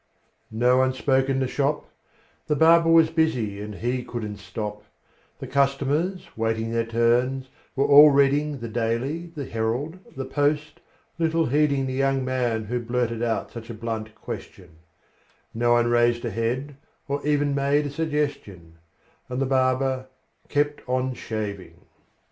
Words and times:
No 0.49 0.77
one 0.77 0.93
spoke 0.95 1.29
in 1.29 1.37
the 1.39 1.47
shop: 1.47 1.87
The 2.47 2.55
barber 2.55 2.89
was 2.89 3.11
busy, 3.11 3.61
and 3.61 3.75
he 3.75 4.01
couldn't 4.03 4.37
stop; 4.37 4.83
The 5.37 5.45
customers, 5.45 6.27
waiting 6.35 6.71
their 6.71 6.87
turns, 6.87 7.49
were 7.75 7.85
all 7.85 8.09
reading 8.09 8.57
The 8.61 8.67
"Daily," 8.67 9.27
the 9.27 9.45
"Herald," 9.45 9.99
the 10.17 10.25
"Post," 10.25 10.79
little 11.19 11.45
heeding 11.45 11.85
The 11.85 11.93
young 11.93 12.25
man 12.25 12.63
who 12.63 12.79
blurted 12.79 13.21
out 13.21 13.51
such 13.51 13.69
a 13.69 13.75
blunt 13.75 14.15
question; 14.15 14.77
Not 15.53 15.71
one 15.71 15.87
raised 15.91 16.25
a 16.25 16.31
head, 16.31 16.77
or 17.07 17.23
even 17.23 17.53
made 17.53 17.85
a 17.85 17.91
suggestion; 17.91 18.79
And 19.29 19.39
the 19.39 19.45
barber 19.45 20.07
kept 20.49 20.81
on 20.89 21.13
shaving. 21.13 21.85